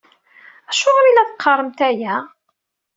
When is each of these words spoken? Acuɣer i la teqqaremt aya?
Acuɣer 0.69 1.05
i 1.05 1.11
la 1.13 1.29
teqqaremt 1.29 1.79
aya? 1.89 2.15